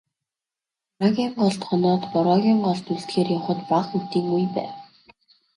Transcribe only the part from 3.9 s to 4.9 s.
үдийн үе байв.